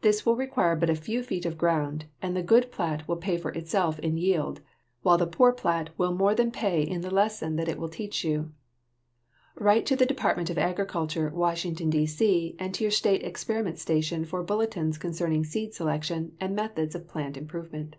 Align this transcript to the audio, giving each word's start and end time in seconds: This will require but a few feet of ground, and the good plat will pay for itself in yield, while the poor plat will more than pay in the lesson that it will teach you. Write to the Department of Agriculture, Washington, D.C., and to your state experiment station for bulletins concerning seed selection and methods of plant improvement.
This 0.00 0.24
will 0.24 0.34
require 0.34 0.74
but 0.76 0.88
a 0.88 0.94
few 0.94 1.22
feet 1.22 1.44
of 1.44 1.58
ground, 1.58 2.06
and 2.22 2.34
the 2.34 2.42
good 2.42 2.72
plat 2.72 3.06
will 3.06 3.18
pay 3.18 3.36
for 3.36 3.50
itself 3.50 3.98
in 3.98 4.16
yield, 4.16 4.62
while 5.02 5.18
the 5.18 5.26
poor 5.26 5.52
plat 5.52 5.90
will 5.98 6.14
more 6.14 6.34
than 6.34 6.50
pay 6.50 6.80
in 6.82 7.02
the 7.02 7.10
lesson 7.10 7.56
that 7.56 7.68
it 7.68 7.78
will 7.78 7.90
teach 7.90 8.24
you. 8.24 8.50
Write 9.56 9.84
to 9.84 9.94
the 9.94 10.06
Department 10.06 10.48
of 10.48 10.56
Agriculture, 10.56 11.28
Washington, 11.28 11.90
D.C., 11.90 12.56
and 12.58 12.72
to 12.72 12.82
your 12.82 12.90
state 12.90 13.22
experiment 13.22 13.78
station 13.78 14.24
for 14.24 14.42
bulletins 14.42 14.96
concerning 14.96 15.44
seed 15.44 15.74
selection 15.74 16.34
and 16.40 16.56
methods 16.56 16.94
of 16.94 17.06
plant 17.06 17.36
improvement. 17.36 17.96